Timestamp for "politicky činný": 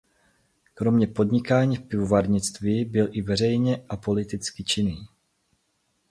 3.97-5.07